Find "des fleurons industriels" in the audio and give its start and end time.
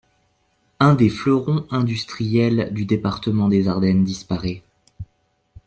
0.95-2.73